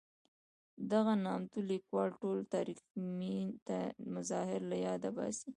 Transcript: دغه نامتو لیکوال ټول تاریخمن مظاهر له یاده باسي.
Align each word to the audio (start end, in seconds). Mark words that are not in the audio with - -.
دغه 0.91 1.13
نامتو 1.25 1.57
لیکوال 1.71 2.09
ټول 2.21 2.39
تاریخمن 2.53 3.49
مظاهر 4.15 4.59
له 4.71 4.77
یاده 4.87 5.09
باسي. 5.17 5.49